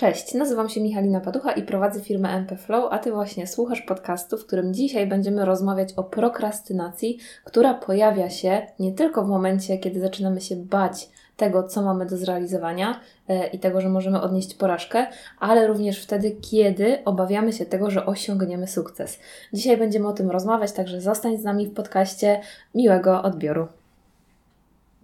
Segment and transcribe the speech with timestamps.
[0.00, 4.38] Cześć, nazywam się Michalina Paducha i prowadzę firmę MP Flow, a Ty właśnie słuchasz podcastu,
[4.38, 10.00] w którym dzisiaj będziemy rozmawiać o prokrastynacji, która pojawia się nie tylko w momencie, kiedy
[10.00, 15.06] zaczynamy się bać tego, co mamy do zrealizowania e, i tego, że możemy odnieść porażkę,
[15.40, 19.18] ale również wtedy, kiedy obawiamy się tego, że osiągniemy sukces.
[19.52, 22.40] Dzisiaj będziemy o tym rozmawiać, także zostań z nami w podcaście.
[22.74, 23.79] Miłego odbioru.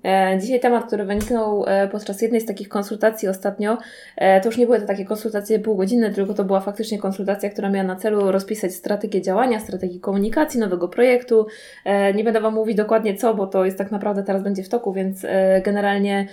[0.04, 3.78] E, dzisiaj temat, który wyniknął e, podczas jednej z takich konsultacji ostatnio,
[4.16, 7.70] e, to już nie były to takie konsultacje półgodzinne, tylko to była faktycznie konsultacja, która
[7.70, 11.46] miała na celu rozpisać strategię działania, strategię komunikacji nowego projektu.
[12.14, 14.92] Nie będę Wam mówić dokładnie co, bo to jest tak naprawdę teraz będzie w toku,
[14.92, 15.26] więc
[15.64, 16.26] generalnie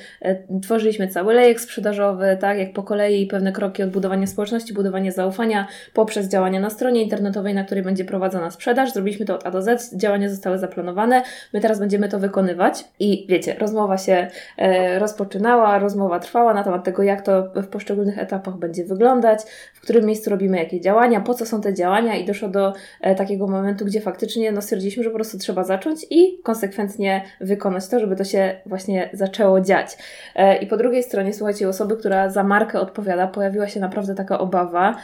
[0.61, 6.27] tworzyliśmy cały lejek sprzedażowy, tak jak po kolei pewne kroki odbudowania społeczności, budowanie zaufania poprzez
[6.27, 8.93] działania na stronie internetowej, na której będzie prowadzona sprzedaż.
[8.93, 13.25] Zrobiliśmy to od A do Z, działania zostały zaplanowane, my teraz będziemy to wykonywać i
[13.30, 14.27] wiecie, rozmowa się
[14.58, 19.39] e, rozpoczynała, rozmowa trwała na temat tego, jak to w poszczególnych etapach będzie wyglądać,
[19.73, 23.16] w którym miejscu robimy jakie działania, po co są te działania i doszło do e,
[23.16, 28.00] takiego momentu, gdzie faktycznie no, stwierdziliśmy, że po prostu trzeba zacząć i konsekwentnie wykonać to,
[28.00, 29.98] żeby to się właśnie zaczęło dziać.
[30.36, 34.39] E, I po drugiej stronie, słuchajcie, osoby, która za markę odpowiada, pojawiła się naprawdę taka
[34.39, 34.95] obawa.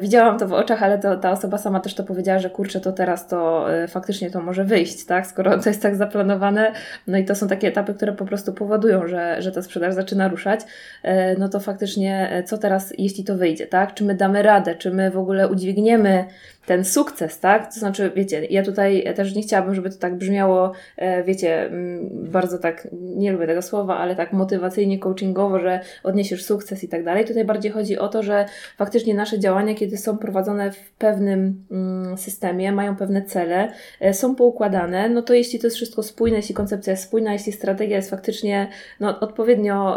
[0.00, 2.92] Widziałam to w oczach, ale to, ta osoba sama też to powiedziała, że kurczę, to
[2.92, 5.26] teraz to faktycznie to może wyjść, tak?
[5.26, 6.72] Skoro to jest tak zaplanowane,
[7.06, 10.28] no i to są takie etapy, które po prostu powodują, że, że ta sprzedaż zaczyna
[10.28, 10.60] ruszać,
[11.02, 13.94] e, no to faktycznie e, co teraz, jeśli to wyjdzie, tak?
[13.94, 16.24] Czy my damy radę, czy my w ogóle udźwigniemy
[16.66, 17.74] ten sukces, tak?
[17.74, 22.08] To znaczy, wiecie, ja tutaj też nie chciałabym, żeby to tak brzmiało, e, wiecie, mm,
[22.30, 27.04] bardzo tak, nie lubię tego słowa, ale tak motywacyjnie, coachingowo, że odniesiesz sukces i tak
[27.04, 27.24] dalej.
[27.24, 32.18] Tutaj bardziej chodzi o to, że faktycznie nasze działania, kiedy są prowadzone w pewnym mm,
[32.18, 36.54] systemie, mają pewne cele, e, są poukładane, no to jeśli to jest wszystko spójne, jeśli
[36.54, 38.68] koncepcja jest spójna, jeśli strategia jest faktycznie
[39.00, 39.96] no, odpowiednio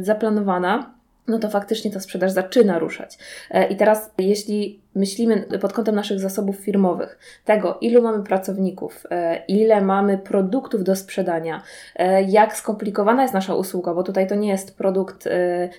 [0.00, 3.18] zaplanowana, no to faktycznie ta sprzedaż zaczyna ruszać.
[3.50, 9.42] E, I teraz, jeśli myślimy pod kątem naszych zasobów firmowych, tego, ilu mamy pracowników, e,
[9.48, 11.62] ile mamy produktów do sprzedania,
[11.96, 15.28] e, jak skomplikowana jest nasza usługa, bo tutaj to nie jest produkt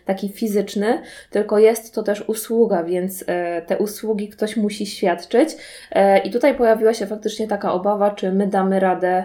[0.05, 3.25] taki fizyczny, tylko jest to też usługa, więc
[3.67, 5.49] te usługi ktoś musi świadczyć.
[6.23, 9.23] I tutaj pojawiła się faktycznie taka obawa, czy my damy radę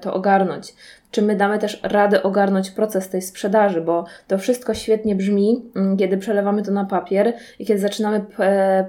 [0.00, 0.74] to ogarnąć
[1.10, 5.96] czy my damy też radę ogarnąć proces tej sprzedaży, bo to wszystko świetnie brzmi, mm,
[5.96, 8.24] kiedy przelewamy to na papier i kiedy zaczynamy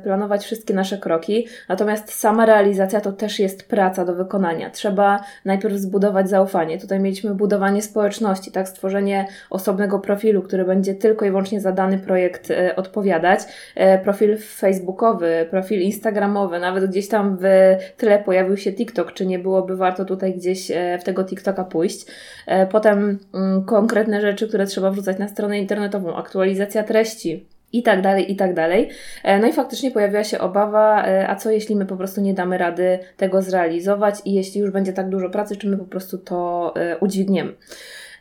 [0.03, 1.47] planować wszystkie nasze kroki.
[1.69, 4.69] Natomiast sama realizacja to też jest praca do wykonania.
[4.69, 6.77] Trzeba najpierw zbudować zaufanie.
[6.77, 11.97] Tutaj mieliśmy budowanie społeczności, tak, stworzenie osobnego profilu, który będzie tylko i wyłącznie za dany
[11.97, 13.39] projekt e, odpowiadać.
[13.75, 17.45] E, profil facebookowy, profil instagramowy, nawet gdzieś tam w
[17.97, 22.08] tyle pojawił się TikTok, czy nie byłoby warto tutaj gdzieś e, w tego TikToka pójść.
[22.47, 28.01] E, potem mm, konkretne rzeczy, które trzeba wrzucać na stronę internetową, aktualizacja treści, i tak
[28.01, 28.89] dalej, i tak dalej.
[29.23, 32.33] E, no i faktycznie pojawiła się obawa, e, a co jeśli my po prostu nie
[32.33, 36.17] damy rady tego zrealizować i jeśli już będzie tak dużo pracy, czy my po prostu
[36.17, 37.53] to udźwigniemy.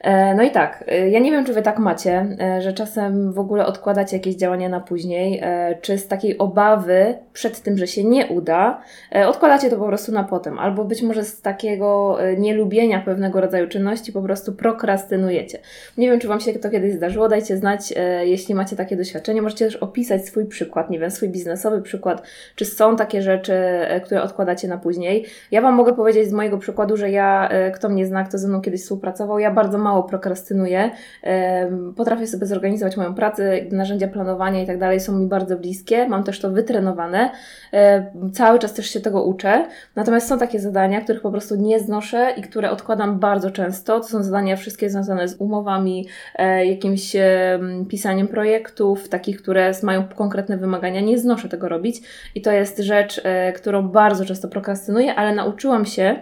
[0.00, 3.32] E, no i tak, e, ja nie wiem, czy Wy tak macie, e, że czasem
[3.32, 5.42] w ogóle odkładacie jakieś działania na później,
[5.80, 8.80] czy z takiej obawy przed tym, że się nie uda,
[9.26, 14.12] odkładacie to po prostu na potem, albo być może z takiego nielubienia pewnego rodzaju czynności
[14.12, 15.58] po prostu prokrastynujecie.
[15.98, 19.42] Nie wiem, czy Wam się to kiedyś zdarzyło, dajcie znać, jeśli macie takie doświadczenie.
[19.42, 22.22] Możecie też opisać swój przykład, nie wiem, swój biznesowy przykład,
[22.54, 23.54] czy są takie rzeczy,
[24.04, 25.26] które odkładacie na później.
[25.50, 28.60] Ja Wam mogę powiedzieć z mojego przykładu, że ja, kto mnie zna, kto ze mną
[28.60, 30.90] kiedyś współpracował, ja bardzo mało prokrastynuję.
[31.96, 36.08] Potrafię sobie zorganizować moją pracę, narzędzia planowania i tak dalej są mi bardzo bliskie.
[36.08, 37.30] Mam też to wytrenowane.
[38.32, 39.66] Cały czas też się tego uczę.
[39.96, 44.00] Natomiast są takie zadania, których po prostu nie znoszę i które odkładam bardzo często.
[44.00, 47.16] To są zadania wszystkie związane z umowami, e, jakimś
[47.88, 51.00] pisaniem projektów, takich, które mają konkretne wymagania.
[51.00, 52.00] Nie znoszę tego robić
[52.34, 56.16] i to jest rzecz, e, którą bardzo często prokrastynuję, ale nauczyłam się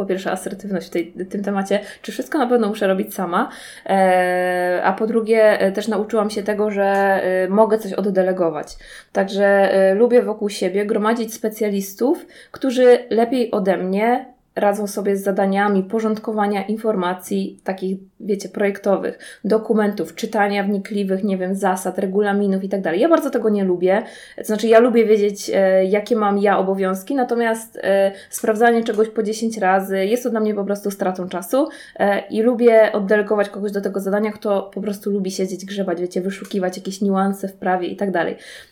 [0.00, 3.48] po pierwsze asertywność w, tej, tym temacie, czy wszystko na pewno muszę robić sama,
[3.86, 8.76] e, a po drugie e, też nauczyłam się tego, że e, mogę coś oddelegować.
[9.12, 15.82] Także e, lubię wokół siebie gromadzić specjalistów, którzy lepiej ode mnie radzą sobie z zadaniami
[15.82, 22.80] porządkowania informacji takich, wiecie, projektowych, dokumentów, czytania wnikliwych, nie wiem, zasad, regulaminów i tak.
[22.96, 24.02] Ja bardzo tego nie lubię.
[24.36, 29.22] To znaczy, ja lubię wiedzieć, e, jakie mam ja obowiązki, natomiast e, sprawdzanie czegoś po
[29.22, 33.72] 10 razy jest to dla mnie po prostu stratą czasu e, i lubię oddelegować kogoś
[33.72, 37.88] do tego zadania, kto po prostu lubi siedzieć, grzebać, wiecie, wyszukiwać jakieś niuanse w prawie
[37.88, 38.10] i tak.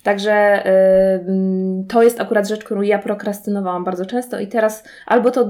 [0.02, 0.62] Także
[1.88, 5.44] to jest akurat rzecz, którą ja prokrastynowałam bardzo często i teraz albo to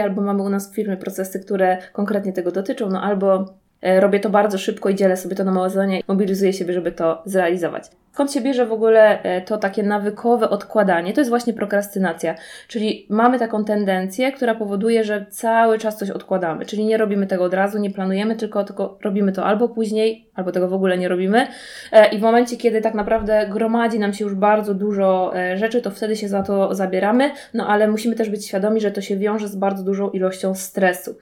[0.00, 4.30] albo mamy u nas w firmie procesy, które konkretnie tego dotyczą, no albo robię to
[4.30, 7.90] bardzo szybko i dzielę sobie to na małe zadania i mobilizuję siebie, żeby to zrealizować.
[8.14, 11.12] Skąd się bierze w ogóle e, to takie nawykowe odkładanie?
[11.12, 12.34] To jest właśnie prokrastynacja.
[12.68, 16.66] Czyli mamy taką tendencję, która powoduje, że cały czas coś odkładamy.
[16.66, 20.52] Czyli nie robimy tego od razu, nie planujemy, tylko, tylko robimy to albo później, albo
[20.52, 21.46] tego w ogóle nie robimy.
[21.92, 25.82] E, I w momencie, kiedy tak naprawdę gromadzi nam się już bardzo dużo e, rzeczy,
[25.82, 27.30] to wtedy się za to zabieramy.
[27.54, 31.16] No ale musimy też być świadomi, że to się wiąże z bardzo dużą ilością stresu.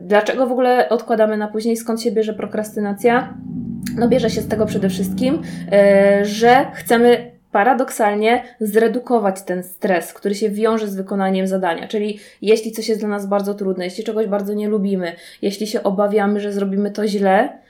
[0.00, 1.76] Dlaczego w ogóle odkładamy na później?
[1.76, 3.34] Skąd się bierze prokrastynacja?
[3.96, 5.42] No bierze się z tego przede wszystkim,
[5.72, 11.88] e, że chcemy paradoksalnie zredukować ten stres, który się wiąże z wykonaniem zadania.
[11.88, 15.12] Czyli jeśli coś jest dla nas bardzo trudne, jeśli czegoś bardzo nie lubimy,
[15.42, 17.61] jeśli się obawiamy, że zrobimy to źle,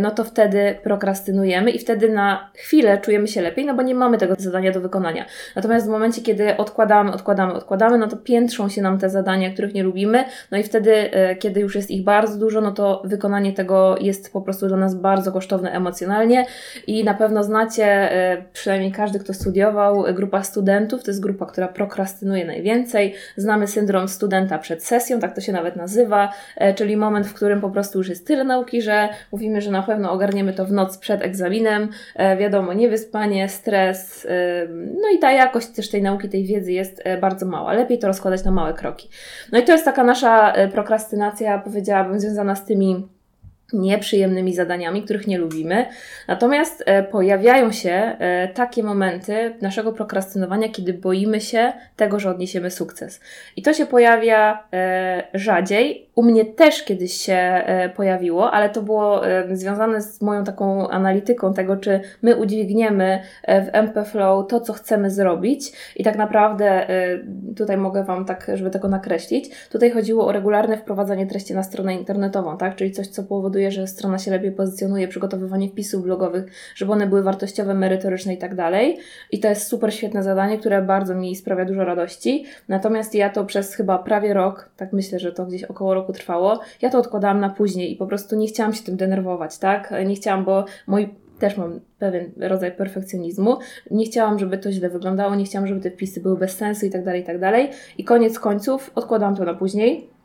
[0.00, 4.18] no to wtedy prokrastynujemy i wtedy na chwilę czujemy się lepiej, no bo nie mamy
[4.18, 5.24] tego zadania do wykonania.
[5.56, 9.74] Natomiast w momencie, kiedy odkładamy, odkładamy, odkładamy, no to piętrzą się nam te zadania, których
[9.74, 13.52] nie lubimy, no i wtedy, e, kiedy już jest ich bardzo dużo, no to wykonanie
[13.52, 16.46] tego jest po prostu dla nas bardzo kosztowne emocjonalnie
[16.86, 21.68] i na pewno znacie, e, przynajmniej każdy, kto studiował, grupa studentów, to jest grupa, która
[21.68, 23.14] prokrastynuje najwięcej.
[23.36, 26.32] Znamy syndrom studenta przed sesją, tak to się nawet nazywa,
[26.74, 30.12] czyli moment, w którym po prostu już jest tyle nauki, że mówimy, że na pewno
[30.12, 31.88] ogarniemy to w noc przed egzaminem.
[32.14, 37.02] E, wiadomo, niewyspanie, stres, e, no i ta jakość też tej nauki, tej wiedzy jest
[37.04, 37.72] e, bardzo mała.
[37.72, 39.08] Lepiej to rozkładać na małe kroki.
[39.52, 43.08] No i to jest taka nasza prokrastynacja, powiedziałabym, związana z tymi
[43.72, 45.86] nieprzyjemnymi zadaniami, których nie lubimy.
[46.28, 52.70] Natomiast e, pojawiają się e, takie momenty naszego prokrastynowania, kiedy boimy się tego, że odniesiemy
[52.70, 53.20] sukces.
[53.56, 56.08] I to się pojawia e, rzadziej.
[56.14, 57.64] U mnie też kiedyś się
[57.96, 59.20] pojawiło, ale to było
[59.52, 65.10] związane z moją taką analityką tego, czy my udźwigniemy w MP Flow to, co chcemy
[65.10, 65.72] zrobić.
[65.96, 66.86] I tak naprawdę
[67.56, 69.68] tutaj mogę Wam tak, żeby tego nakreślić.
[69.70, 72.76] Tutaj chodziło o regularne wprowadzanie treści na stronę internetową, tak?
[72.76, 76.44] Czyli coś, co powoduje powoduje, że strona się lepiej pozycjonuje, przygotowywanie wpisów blogowych,
[76.74, 78.98] żeby one były wartościowe, merytoryczne i tak dalej.
[79.30, 82.44] I to jest super świetne zadanie, które bardzo mi sprawia dużo radości.
[82.68, 86.60] Natomiast ja to przez chyba prawie rok, tak myślę, że to gdzieś około roku trwało,
[86.82, 89.94] ja to odkładałam na później i po prostu nie chciałam się tym denerwować, tak?
[90.06, 91.08] Nie chciałam, bo mój
[91.38, 93.58] też mam pewien rodzaj perfekcjonizmu.
[93.90, 96.90] Nie chciałam, żeby to źle wyglądało, nie chciałam, żeby te wpisy były bez sensu i
[96.90, 97.70] tak dalej, i tak dalej.
[97.98, 100.17] I koniec końców odkładam to na później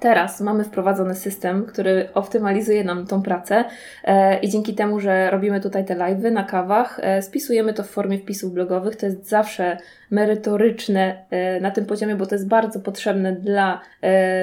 [0.00, 3.64] Teraz mamy wprowadzony system, który optymalizuje nam tą pracę
[4.04, 7.86] e, i dzięki temu, że robimy tutaj te live'y na kawach, e, spisujemy to w
[7.86, 8.96] formie wpisów blogowych.
[8.96, 9.76] To jest zawsze
[10.10, 13.80] merytoryczne e, na tym poziomie, bo to jest bardzo potrzebne dla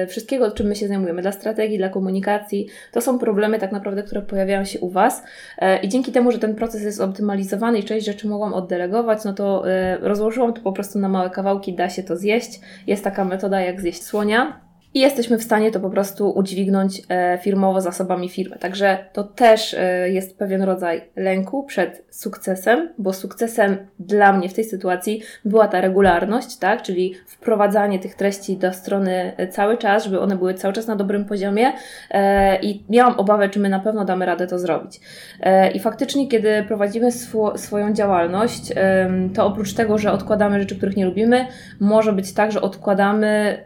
[0.08, 2.66] wszystkiego, czym my się zajmujemy, dla strategii, dla komunikacji.
[2.92, 5.22] To są problemy tak naprawdę, które pojawiają się u Was
[5.82, 9.64] i dzięki temu, że ten proces jest optymalizowany i część rzeczy mogłam oddelegować, no to
[10.00, 12.60] rozłożyłam to po prostu na małe kawałki, da się to zjeść.
[12.86, 14.65] Jest taka metoda, jak zjeść słonia
[14.96, 18.56] i jesteśmy w stanie to po prostu udźwignąć e, firmowo zasobami firmy.
[18.58, 24.54] Także to też e, jest pewien rodzaj lęku przed sukcesem, bo sukcesem dla mnie w
[24.54, 26.82] tej sytuacji była ta regularność, tak?
[26.82, 30.96] czyli wprowadzanie tych treści do strony e, cały czas, żeby one były cały czas na
[30.96, 31.72] dobrym poziomie
[32.62, 35.00] i miałam obawę, czy my na pewno damy radę to zrobić.
[35.74, 38.72] I faktycznie, kiedy prowadzimy swo swoją działalność,
[39.34, 41.46] to oprócz tego, że odkładamy rzeczy, których nie lubimy,
[41.80, 43.58] może być tak, że odkładamy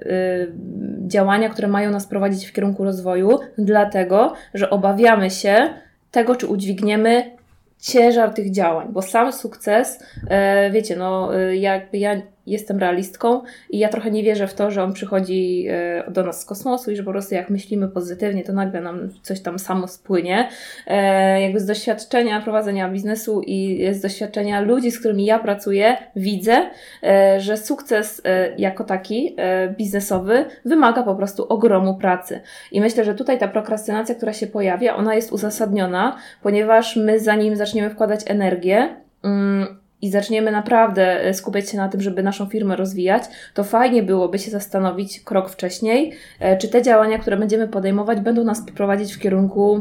[1.21, 5.75] działania, które mają nas prowadzić w kierunku rozwoju, dlatego że obawiamy się
[6.11, 7.37] tego, czy udźwigniemy
[7.79, 13.79] ciężar tych działań, bo sam sukces, e, wiecie, no e, jakby ja jestem realistką i
[13.79, 16.97] ja trochę nie wierzę w to, że on przychodzi e, do nas z kosmosu i
[16.97, 20.49] że po prostu jak myślimy pozytywnie, to nagle nam coś tam samo spłynie.
[20.87, 26.71] E, jakby z doświadczenia prowadzenia biznesu i z doświadczenia ludzi, z którymi ja pracuję, widzę,
[27.03, 28.23] e, że sukces
[28.59, 29.37] jako taki
[29.79, 32.41] biznesowy wymaga po prostu ogromu pracy.
[32.73, 37.57] I myślę, że tutaj ta prokrastynacja, która się pojawia, ona jest uzasadniona, ponieważ my zanim
[37.57, 42.77] zaczniemy wkładać energię, mm, i zaczniemy naprawdę e, skupiać się na tym, żeby naszą firmę
[42.77, 43.23] rozwijać,
[43.55, 48.45] to fajnie byłoby się zastanowić krok wcześniej, e, czy te działania, które będziemy podejmować, będą
[48.45, 49.81] nas prowadzić w kierunku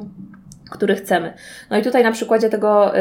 [0.69, 1.33] który chcemy.
[1.69, 2.93] No i tutaj na przykładzie tego,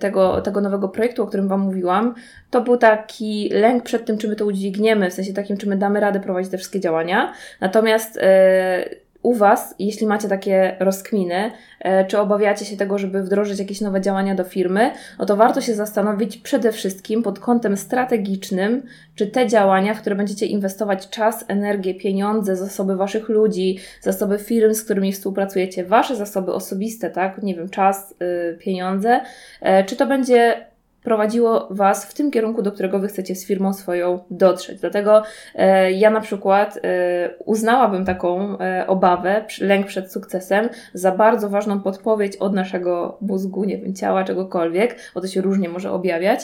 [0.00, 2.14] tego, tego nowego projektu, o którym Wam mówiłam,
[2.50, 5.76] to był taki lęk przed tym, czy my to udźwigniemy, w sensie takim, czy my
[5.76, 7.32] damy radę prowadzić te wszystkie działania.
[7.60, 8.84] Natomiast e,
[9.26, 14.00] u Was, jeśli macie takie rozkminy, e, czy obawiacie się tego, żeby wdrożyć jakieś nowe
[14.00, 18.82] działania do firmy, no to warto się zastanowić przede wszystkim pod kątem strategicznym,
[19.14, 24.74] czy te działania, w które będziecie inwestować czas, energię, pieniądze, zasoby Waszych ludzi, zasoby firm,
[24.74, 29.20] z którymi współpracujecie, Wasze zasoby osobiste, tak, nie wiem, czas, yy, pieniądze,
[29.62, 30.66] yy, czy to będzie
[31.06, 34.80] prowadziło Was w tym kierunku, do którego Wy chcecie z firmą swoją dotrzeć.
[34.80, 35.22] Dlatego
[35.54, 41.80] e, ja na przykład e, uznałabym taką e, obawę, lęk przed sukcesem za bardzo ważną
[41.80, 46.40] podpowiedź od naszego mózgu, nie wiem, ciała, czegokolwiek, bo to się różnie może objawiać,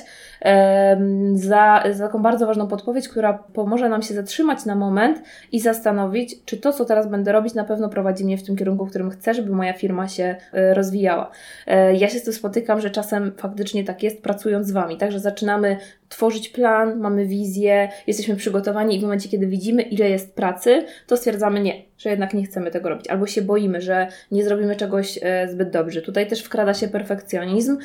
[1.34, 6.44] za, za taką bardzo ważną podpowiedź, która pomoże nam się zatrzymać na moment i zastanowić,
[6.44, 9.10] czy to, co teraz będę robić, na pewno prowadzi mnie w tym kierunku, w którym
[9.10, 11.30] chcę, żeby moja firma się e, rozwijała.
[11.66, 15.20] E, ja się z tym spotykam, że czasem faktycznie tak jest, pracując z Wami, także
[15.20, 15.76] zaczynamy
[16.08, 21.16] tworzyć plan, mamy wizję, jesteśmy przygotowani i w momencie, kiedy widzimy, ile jest pracy, to
[21.16, 25.18] stwierdzamy nie, że jednak nie chcemy tego robić, albo się boimy, że nie zrobimy czegoś
[25.22, 26.02] e, zbyt dobrze.
[26.02, 27.78] Tutaj też wkrada się perfekcjonizm,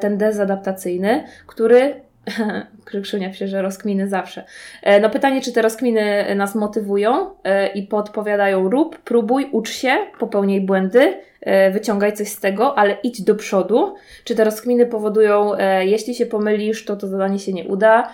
[0.00, 1.94] ten dezadaptacyjny, który
[2.84, 4.44] Krzykrzynia pisze, że rozkminy zawsze.
[4.82, 9.96] E, no pytanie, czy te rozkminy nas motywują e, i podpowiadają rób, próbuj, ucz się,
[10.18, 13.94] popełnij błędy, e, wyciągaj coś z tego, ale idź do przodu.
[14.24, 18.08] Czy te rozkminy powodują, jeśli się pomylisz, to to zadanie się nie uda,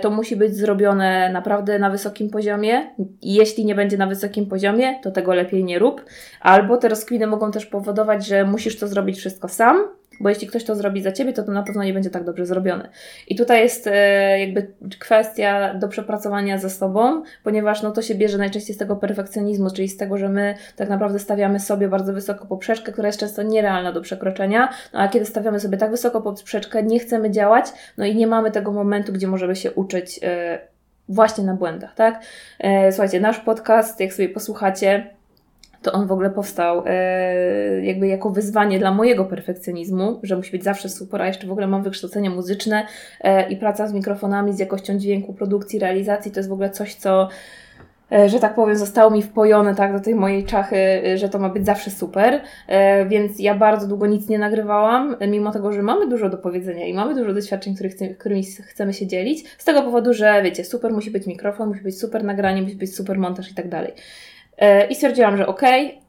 [0.00, 2.90] to musi być zrobione naprawdę na wysokim poziomie.
[3.22, 6.04] Jeśli nie będzie na wysokim poziomie, to tego lepiej nie rób.
[6.40, 9.84] Albo te rozkminy mogą też powodować, że musisz to zrobić wszystko sam,
[10.20, 12.46] bo jeśli ktoś to zrobi za ciebie, to to na pewno nie będzie tak dobrze
[12.46, 12.88] zrobione.
[13.28, 14.66] I tutaj jest e, jakby
[14.98, 19.88] kwestia do przepracowania ze sobą, ponieważ no to się bierze najczęściej z tego perfekcjonizmu, czyli
[19.88, 23.92] z tego, że my tak naprawdę stawiamy sobie bardzo wysoko poprzeczkę, która jest często nierealna
[23.92, 27.66] do przekroczenia, no a kiedy stawiamy sobie tak wysoko poprzeczkę, nie chcemy działać,
[27.98, 30.58] no i nie mamy tego momentu, gdzie możemy się uczyć e,
[31.08, 32.22] właśnie na błędach, tak?
[32.58, 35.10] E, słuchajcie, nasz podcast, jak sobie posłuchacie,
[35.82, 40.64] to on w ogóle powstał e, jakby jako wyzwanie dla mojego perfekcjonizmu, że musi być
[40.64, 42.86] zawsze super, a jeszcze w ogóle mam wykształcenie muzyczne
[43.20, 46.94] e, i praca z mikrofonami, z jakością dźwięku, produkcji, realizacji, to jest w ogóle coś,
[46.94, 47.28] co
[48.12, 50.76] e, że tak powiem, zostało mi wpojone tak do tej mojej czachy,
[51.14, 52.40] że to ma być zawsze super,
[53.08, 56.94] więc ja bardzo długo nic nie nagrywałam, mimo tego, że mamy dużo do powiedzenia i
[56.94, 61.10] mamy dużo doświadczeń, których, którymi chcemy się dzielić, z tego powodu, że wiecie, super musi
[61.10, 63.92] być mikrofon, musi być super nagranie, musi być super montaż i tak dalej.
[64.58, 66.02] E, I stwierdziłam, że okej, okay,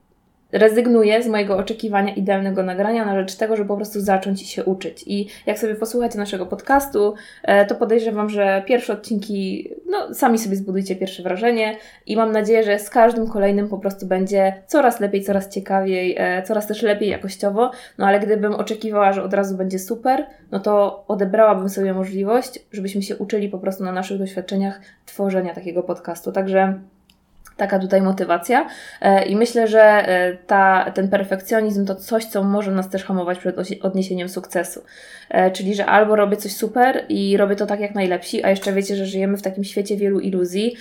[0.54, 5.04] rezygnuję z mojego oczekiwania idealnego nagrania na rzecz tego, żeby po prostu zacząć się uczyć.
[5.08, 10.56] I jak sobie posłuchacie naszego podcastu, e, to podejrzewam, że pierwsze odcinki, no sami sobie
[10.56, 15.24] zbudujcie pierwsze wrażenie i mam nadzieję, że z każdym kolejnym po prostu będzie coraz lepiej,
[15.24, 17.72] coraz ciekawiej, e, coraz też lepiej jakościowo.
[17.98, 23.02] No ale gdybym oczekiwała, że od razu będzie super, no to odebrałabym sobie możliwość, żebyśmy
[23.02, 26.32] się uczyli po prostu na naszych doświadczeniach tworzenia takiego podcastu.
[26.32, 26.80] Także
[27.58, 28.68] taka tutaj motywacja.
[29.02, 33.40] E, I myślę, że e, ta, ten perfekcjonizm to coś, co może nas też hamować
[33.40, 34.84] przed odniesieniem sukcesu.
[35.30, 38.74] E, czyli, że albo robię coś super i robię to tak jak najlepsi, a jeszcze
[38.74, 40.76] wiecie, że żyjemy w takim świecie wielu iluzji,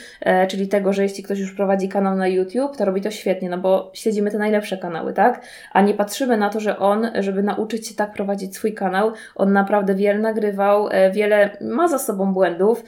[0.48, 3.58] czyli tego, że jeśli ktoś już prowadzi kanał na YouTube, to robi to świetnie, no
[3.58, 5.40] bo śledzimy te najlepsze kanały, tak?
[5.72, 9.52] A nie patrzymy na to, że on, żeby nauczyć się tak prowadzić swój kanał, on
[9.52, 12.84] naprawdę wiele nagrywał, wiele ma za sobą błędów,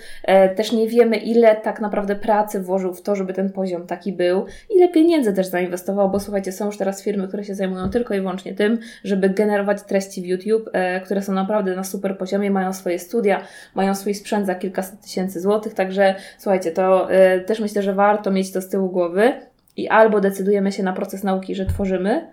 [0.56, 4.12] też nie wiemy, ile tak naprawdę pracy włożył w to, żeby ten poziom poziom taki
[4.12, 8.14] był, ile pieniędzy też zainwestował, bo słuchajcie, są już teraz firmy, które się zajmują tylko
[8.14, 12.50] i wyłącznie tym, żeby generować treści w YouTube, e, które są naprawdę na super poziomie,
[12.50, 13.40] mają swoje studia,
[13.74, 18.30] mają swój sprzęt za kilkaset tysięcy złotych, także słuchajcie, to e, też myślę, że warto
[18.30, 19.32] mieć to z tyłu głowy
[19.76, 22.26] i albo decydujemy się na proces nauki, że tworzymy,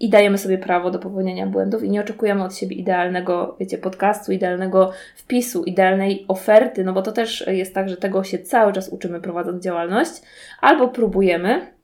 [0.00, 4.32] i dajemy sobie prawo do popełniania błędów i nie oczekujemy od siebie idealnego, wiecie, podcastu,
[4.32, 8.88] idealnego wpisu, idealnej oferty, no bo to też jest tak, że tego się cały czas
[8.88, 10.12] uczymy prowadząc działalność,
[10.60, 11.74] albo próbujemy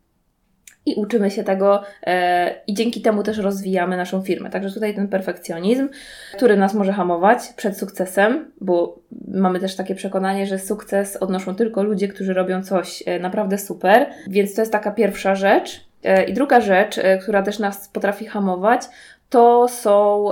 [0.87, 4.51] i uczymy się tego e, i dzięki temu też rozwijamy naszą firmę.
[4.51, 5.89] Także tutaj ten perfekcjonizm,
[6.35, 8.99] który nas może hamować przed sukcesem, bo
[9.29, 14.07] mamy też takie przekonanie, że sukces odnoszą tylko ludzie, którzy robią coś e, naprawdę super,
[14.29, 15.90] więc to jest taka pierwsza rzecz.
[16.05, 18.83] E, I druga rzecz, e, która też nas potrafi hamować,
[19.31, 20.31] to są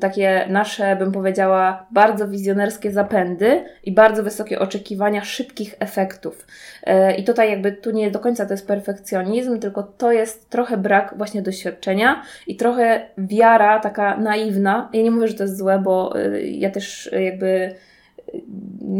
[0.00, 6.46] takie nasze, bym powiedziała, bardzo wizjonerskie zapędy i bardzo wysokie oczekiwania szybkich efektów.
[6.82, 10.76] E, I tutaj jakby tu nie do końca to jest perfekcjonizm, tylko to jest trochę
[10.76, 14.90] brak właśnie doświadczenia i trochę wiara taka naiwna.
[14.92, 17.74] Ja nie mówię, że to jest złe, bo ja też jakby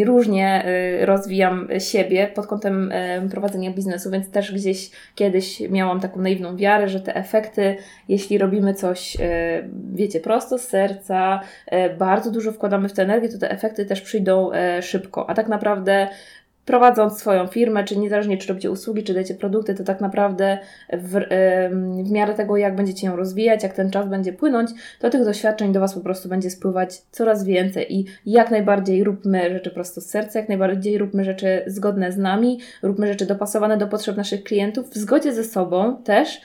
[0.04, 0.64] różnie
[1.02, 6.56] y, rozwijam siebie pod kątem y, prowadzenia biznesu, więc też gdzieś kiedyś miałam taką naiwną
[6.56, 7.76] wiarę, że te efekty,
[8.08, 9.18] jeśli robimy coś, y,
[9.92, 11.40] wiecie, prosto z serca,
[11.98, 15.30] bardzo dużo wkładamy w tę energię, to te efekty też przyjdą szybko.
[15.30, 16.08] A tak naprawdę
[16.66, 20.58] prowadząc swoją firmę, czy niezależnie czy robicie usługi, czy dajecie produkty, to tak naprawdę
[20.92, 21.20] w,
[22.04, 25.72] w miarę tego, jak będziecie ją rozwijać, jak ten czas będzie płynąć, to tych doświadczeń
[25.72, 30.06] do Was po prostu będzie spływać coraz więcej i jak najbardziej róbmy rzeczy prosto z
[30.06, 34.90] serca, jak najbardziej róbmy rzeczy zgodne z nami, róbmy rzeczy dopasowane do potrzeb naszych klientów,
[34.90, 36.40] w zgodzie ze sobą też,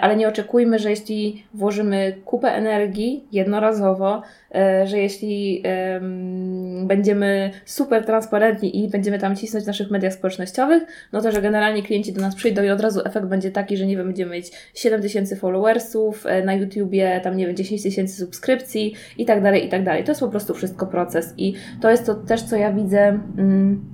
[0.00, 4.22] ale nie oczekujmy, że jeśli włożymy kupę energii jednorazowo,
[4.84, 5.62] że jeśli
[6.84, 11.82] będziemy super transparentni i będziemy tam cisnąć w naszych mediach społecznościowych, no to, że generalnie
[11.82, 14.52] klienci do nas przyjdą i od razu efekt będzie taki, że nie wiem, będziemy mieć
[14.74, 19.68] 7 tysięcy followersów na YouTubie, tam nie wiem, 10 tysięcy subskrypcji i tak dalej, i
[19.68, 20.04] tak dalej.
[20.04, 23.84] To jest po prostu wszystko proces i to jest to też, co ja widzę mm,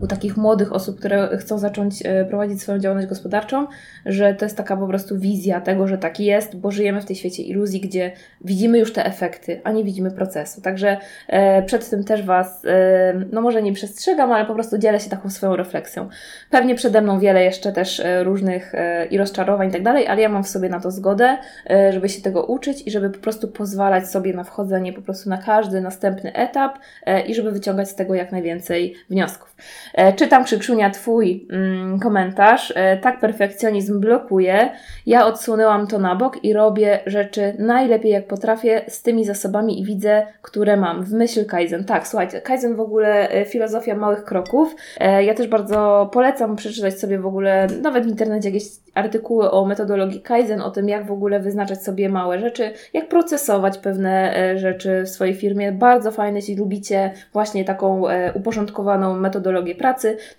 [0.00, 3.66] u takich młodych osób, które chcą zacząć e, prowadzić swoją działalność gospodarczą,
[4.06, 7.16] że to jest taka po prostu wizja tego, że tak jest, bo żyjemy w tej
[7.16, 8.12] świecie iluzji, gdzie
[8.44, 10.60] widzimy już te efekty, a nie widzimy procesu.
[10.60, 10.96] Także
[11.28, 15.10] e, przed tym też Was, e, no może nie przestrzegam, ale po prostu dzielę się
[15.10, 16.08] taką swoją refleksją.
[16.50, 18.72] Pewnie przede mną wiele jeszcze też różnych
[19.10, 21.36] i rozczarowań i tak dalej, ale ja mam w sobie na to zgodę,
[21.90, 25.38] żeby się tego uczyć i żeby po prostu pozwalać sobie na wchodzenie po prostu na
[25.38, 26.78] każdy następny etap
[27.26, 29.56] i żeby wyciągać z tego jak najwięcej wniosków.
[29.96, 32.72] E, czytam, Krzykszunia, Twój mm, komentarz.
[32.76, 34.70] E, tak perfekcjonizm blokuje.
[35.06, 39.84] Ja odsunęłam to na bok i robię rzeczy najlepiej jak potrafię z tymi zasobami i
[39.84, 41.04] widzę, które mam.
[41.04, 41.84] W myśl Kaizen.
[41.84, 44.74] Tak, słuchajcie, Kaizen w ogóle e, filozofia małych kroków.
[45.20, 50.20] Ja też bardzo polecam przeczytać sobie w ogóle, nawet w internecie jakieś artykuły o metodologii
[50.20, 55.08] Kaizen, o tym, jak w ogóle wyznaczać sobie małe rzeczy, jak procesować pewne rzeczy w
[55.08, 55.72] swojej firmie.
[55.72, 58.02] Bardzo fajne, jeśli lubicie właśnie taką
[58.34, 59.85] uporządkowaną metodologię pracy,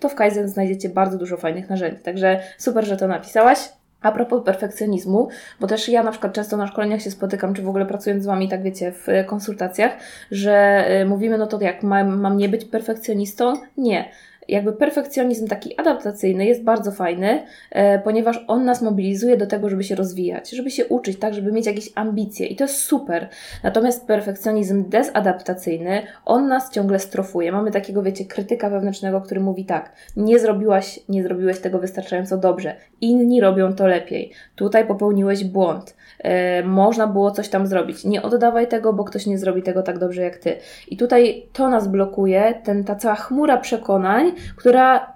[0.00, 2.02] to w Kaizen znajdziecie bardzo dużo fajnych narzędzi.
[2.02, 3.58] Także super, że to napisałaś.
[4.02, 5.28] A propos perfekcjonizmu,
[5.60, 8.26] bo też ja na przykład często na szkoleniach się spotykam, czy w ogóle pracując z
[8.26, 9.92] Wami, tak wiecie, w konsultacjach,
[10.30, 13.54] że y, mówimy, no to jak mam, mam nie być perfekcjonistą?
[13.76, 14.10] Nie
[14.48, 19.84] jakby perfekcjonizm taki adaptacyjny jest bardzo fajny, e, ponieważ on nas mobilizuje do tego, żeby
[19.84, 23.28] się rozwijać, żeby się uczyć, tak, żeby mieć jakieś ambicje i to jest super.
[23.62, 27.52] Natomiast perfekcjonizm dezadaptacyjny, on nas ciągle strofuje.
[27.52, 32.76] Mamy takiego, wiecie, krytyka wewnętrznego, który mówi tak, nie zrobiłaś, nie zrobiłeś tego wystarczająco dobrze,
[33.00, 38.68] inni robią to lepiej, tutaj popełniłeś błąd, e, można było coś tam zrobić, nie oddawaj
[38.68, 40.56] tego, bo ktoś nie zrobi tego tak dobrze jak ty.
[40.88, 45.12] I tutaj to nas blokuje, ten, ta cała chmura przekonań, która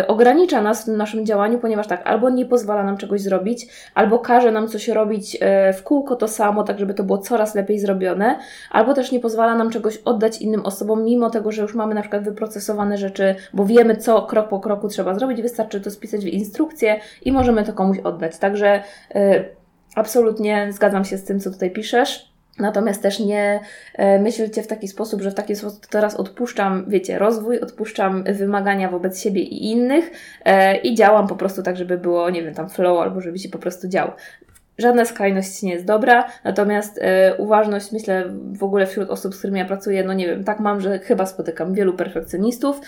[0.00, 4.18] y, ogranicza nas w naszym działaniu, ponieważ tak, albo nie pozwala nam czegoś zrobić, albo
[4.18, 7.78] każe nam coś robić y, w kółko to samo, tak żeby to było coraz lepiej
[7.78, 8.38] zrobione,
[8.70, 12.00] albo też nie pozwala nam czegoś oddać innym osobom, mimo tego, że już mamy na
[12.00, 16.28] przykład wyprocesowane rzeczy, bo wiemy, co krok po kroku trzeba zrobić, wystarczy to spisać w
[16.28, 18.38] instrukcję i możemy to komuś oddać.
[18.38, 18.82] Także
[19.16, 19.44] y,
[19.94, 22.31] absolutnie zgadzam się z tym, co tutaj piszesz.
[22.58, 23.60] Natomiast też nie
[23.94, 28.88] e, myślcie w taki sposób, że w taki sposób teraz odpuszczam, wiecie, rozwój, odpuszczam wymagania
[28.88, 30.10] wobec siebie i innych
[30.44, 33.48] e, i działam po prostu tak, żeby było, nie wiem, tam flow albo żeby się
[33.48, 34.12] po prostu działo.
[34.78, 39.58] Żadna skrajność nie jest dobra, natomiast e, uważność, myślę, w ogóle wśród osób, z którymi
[39.58, 42.80] ja pracuję, no nie wiem, tak mam, że chyba spotykam wielu perfekcjonistów,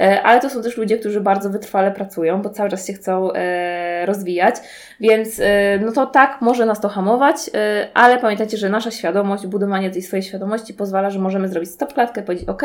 [0.00, 3.32] e, ale to są też ludzie, którzy bardzo wytrwale pracują, bo cały czas się chcą
[3.32, 4.54] e, rozwijać,
[5.00, 5.40] więc
[5.80, 7.36] no to tak, może nas to hamować,
[7.94, 12.22] ale pamiętajcie, że nasza świadomość, budowanie tej swojej świadomości pozwala, że możemy zrobić stop klatkę,
[12.22, 12.62] powiedzieć, ok,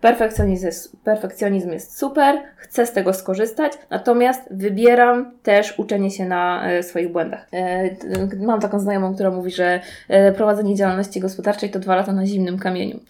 [0.00, 6.70] Perfekcjonizm jest, perfekcjonizm jest super, chcę z tego skorzystać, natomiast wybieram też uczenie się na
[6.70, 7.46] e, swoich błędach.
[7.52, 7.90] E,
[8.36, 12.58] mam taką znajomą, która mówi, że e, prowadzenie działalności gospodarczej to dwa lata na zimnym
[12.58, 13.00] kamieniu.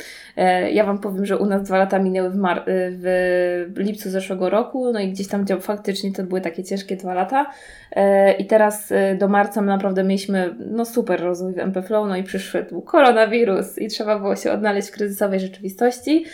[0.73, 4.93] Ja Wam powiem, że u nas dwa lata minęły w, mar- w lipcu zeszłego roku,
[4.93, 7.47] no i gdzieś tam faktycznie to były takie ciężkie dwa lata.
[8.39, 13.79] I teraz do marca naprawdę mieliśmy no super rozwój w MPFlow, no i przyszedł koronawirus
[13.79, 16.25] i trzeba było się odnaleźć w kryzysowej rzeczywistości.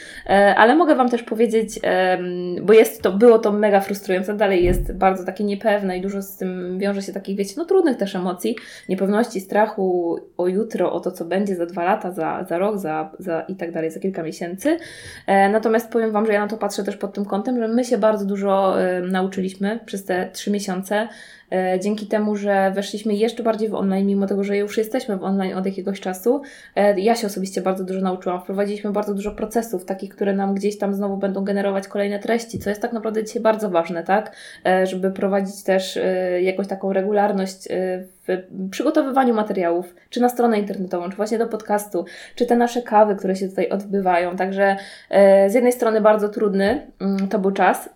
[0.44, 1.80] E, ale mogę Wam też powiedzieć,
[2.62, 6.37] bo jest to, było to mega frustrujące, dalej jest bardzo takie niepewne i dużo z
[6.37, 8.57] tym wiąże się takich, wiecie, no trudnych też emocji,
[8.88, 13.11] niepewności, strachu o jutro, o to, co będzie za dwa lata, za, za rok, za,
[13.18, 14.78] za i tak dalej, za kilka miesięcy.
[15.26, 17.85] E, natomiast powiem Wam, że ja na to patrzę też pod tym kątem, że my
[17.85, 18.74] się bardzo dużo
[19.11, 21.09] nauczyliśmy przez te trzy miesiące,
[21.54, 25.24] E, dzięki temu, że weszliśmy jeszcze bardziej w online, mimo tego, że już jesteśmy w
[25.24, 26.42] online od jakiegoś czasu.
[26.96, 28.40] Ja się osobiście bardzo dużo nauczyłam.
[28.40, 32.70] Wprowadziliśmy bardzo dużo procesów, takich, które nam gdzieś tam znowu będą generować kolejne treści, co
[32.70, 34.37] jest tak naprawdę dzisiaj bardzo ważne, tak?
[34.66, 35.99] E, żeby prowadzić też
[36.40, 37.68] jakąś taką regularność
[38.29, 43.16] w przygotowywaniu materiałów, czy na stronę internetową, czy właśnie do podcastu, czy te nasze kawy,
[43.16, 44.37] które się tutaj odbywają.
[44.37, 44.77] Także
[45.49, 47.88] z jednej strony bardzo trudny mm, to był czas,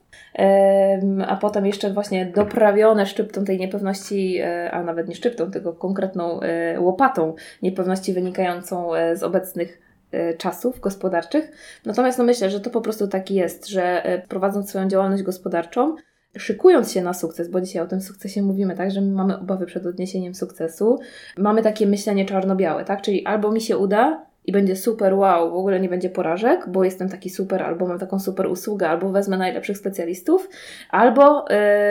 [1.27, 6.41] a potem jeszcze właśnie doprawione szczyptą tej niepewności, e, a nawet nie szczyptą, tylko konkretną
[6.41, 9.88] e, łopatą niepewności wynikającą e, z obecnych
[10.39, 11.51] czasów gospodarczych.
[11.85, 15.97] Natomiast no myślę, że to po prostu tak jest, że prowadząc swoją działalność gospodarczą,
[16.39, 19.67] szykując się na sukces, bo dzisiaj o tym sukcesie mówimy, tak, że my mamy obawy
[19.67, 20.99] przed odniesieniem sukcesu,
[21.39, 25.55] mamy takie myślenie czarno-białe, tak, czyli albo mi się uda i będzie super wow, w
[25.55, 29.37] ogóle nie będzie porażek, bo jestem taki super, albo mam taką super usługę, albo wezmę
[29.37, 30.49] najlepszych specjalistów,
[30.91, 31.45] albo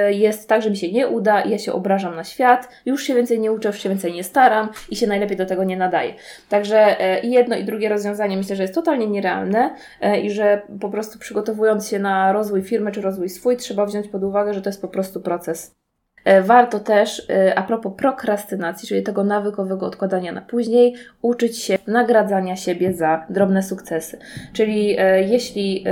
[0.09, 3.15] y, jest tak, że mi się nie uda ja się obrażam na świat, już się
[3.15, 6.13] więcej nie uczę, już się więcej nie staram i się najlepiej do tego nie nadaje.
[6.49, 10.61] Także y, i jedno i drugie rozwiązanie myślę, że jest totalnie nierealne y, i że
[10.81, 14.61] po prostu przygotowując się na rozwój firmy czy rozwój swój, trzeba wziąć pod uwagę, że
[14.61, 15.75] to jest po prostu proces
[16.43, 22.55] warto też, e, a propos prokrastynacji, czyli tego nawykowego odkładania na później, uczyć się nagradzania
[22.55, 24.17] siebie za drobne sukcesy.
[24.53, 25.85] Czyli e, jeśli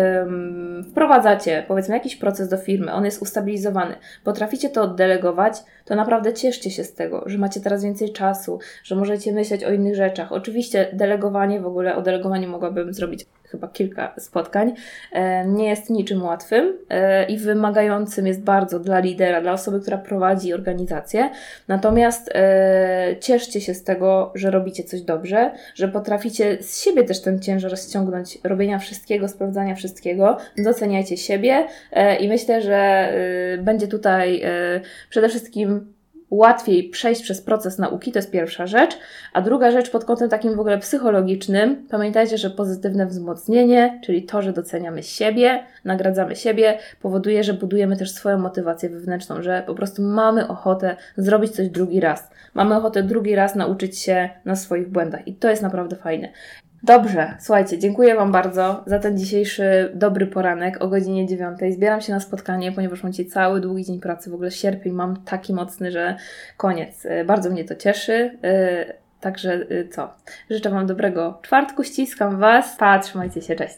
[0.92, 6.72] wprowadzacie, powiedzmy, jakiś proces do firmy, on jest ustabilizowany, potraficie to oddelegować, to naprawdę cieszcie
[6.72, 10.32] się z tego, że macie teraz więcej czasu, że możecie myśleć o innych rzeczach.
[10.32, 14.74] Oczywiście delegowanie, w ogóle o delegowaniu mogłabym zrobić chyba kilka spotkań,
[15.12, 19.98] e, nie jest niczym łatwym e, i wymagającym jest bardzo dla lidera, dla osoby, która
[19.98, 21.30] prowadzi organizację.
[21.68, 27.22] Natomiast e, cieszcie się z tego, że robicie coś dobrze, że potraficie z siebie też
[27.22, 30.38] ten ciężar ściągnąć robienia wszystkiego, sprawdzania wszystkiego.
[30.58, 31.68] Doceniajcie siebie
[32.20, 33.14] i myślę, że
[33.64, 34.44] będzie tutaj
[35.10, 35.94] przede wszystkim
[36.30, 38.98] łatwiej przejść przez proces nauki, to jest pierwsza rzecz.
[39.34, 44.42] A druga rzecz pod kątem takim w ogóle psychologicznym, pamiętajcie, że pozytywne wzmocnienie, czyli to,
[44.42, 50.02] że doceniamy siebie, nagradzamy siebie, powoduje, że budujemy też swoją motywację wewnętrzną, że po prostu
[50.02, 52.30] mamy ochotę zrobić coś drugi raz.
[52.54, 56.30] Mamy ochotę drugi raz nauczyć się na swoich błędach i to jest naprawdę fajne.
[56.86, 61.60] Dobrze, słuchajcie, dziękuję Wam bardzo za ten dzisiejszy dobry poranek o godzinie 9.
[61.74, 65.24] Zbieram się na spotkanie, ponieważ mam dzisiaj cały długi dzień pracy, w ogóle sierpień mam
[65.24, 66.16] taki mocny, że
[66.58, 67.06] koniec.
[67.06, 68.14] Y, bardzo mnie to cieszy.
[68.46, 70.14] Y, także y, co?
[70.50, 72.76] Życzę Wam dobrego czwartku, ściskam Was.
[72.78, 73.78] Pa, trzymajcie się, cześć.